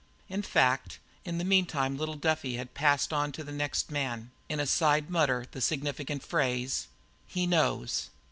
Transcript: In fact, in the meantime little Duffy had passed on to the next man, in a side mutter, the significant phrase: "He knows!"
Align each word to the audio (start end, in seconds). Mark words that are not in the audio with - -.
In 0.29 0.41
fact, 0.41 0.97
in 1.25 1.37
the 1.37 1.43
meantime 1.45 1.95
little 1.95 2.15
Duffy 2.15 2.55
had 2.57 2.73
passed 2.73 3.13
on 3.13 3.31
to 3.33 3.43
the 3.43 3.51
next 3.51 3.91
man, 3.91 4.31
in 4.49 4.59
a 4.59 4.65
side 4.65 5.11
mutter, 5.11 5.45
the 5.51 5.61
significant 5.61 6.23
phrase: 6.23 6.87
"He 7.27 7.45
knows!" 7.45 8.09